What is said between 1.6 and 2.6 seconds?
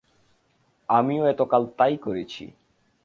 তাই করেছি।